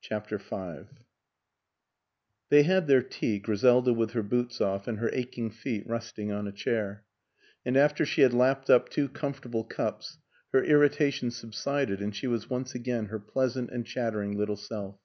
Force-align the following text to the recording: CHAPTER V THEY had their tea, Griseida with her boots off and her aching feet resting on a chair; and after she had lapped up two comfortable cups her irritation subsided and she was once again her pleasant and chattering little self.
CHAPTER 0.00 0.36
V 0.38 0.88
THEY 2.48 2.64
had 2.64 2.88
their 2.88 3.02
tea, 3.04 3.38
Griseida 3.38 3.94
with 3.94 4.14
her 4.14 4.22
boots 4.24 4.60
off 4.60 4.88
and 4.88 4.98
her 4.98 5.10
aching 5.12 5.48
feet 5.48 5.88
resting 5.88 6.32
on 6.32 6.48
a 6.48 6.50
chair; 6.50 7.04
and 7.64 7.76
after 7.76 8.04
she 8.04 8.22
had 8.22 8.34
lapped 8.34 8.68
up 8.68 8.88
two 8.88 9.08
comfortable 9.08 9.62
cups 9.62 10.18
her 10.52 10.64
irritation 10.64 11.30
subsided 11.30 12.00
and 12.02 12.16
she 12.16 12.26
was 12.26 12.50
once 12.50 12.74
again 12.74 13.06
her 13.06 13.20
pleasant 13.20 13.70
and 13.70 13.86
chattering 13.86 14.36
little 14.36 14.56
self. 14.56 14.98